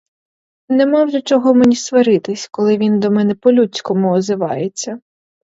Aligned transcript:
Нема 0.69 1.03
вже 1.03 1.21
чого 1.21 1.53
мені 1.53 1.75
сваритися, 1.75 2.47
коли 2.51 2.77
він 2.77 2.99
до 2.99 3.11
мене 3.11 3.35
по-людському 3.35 4.11
озивається. 4.11 4.99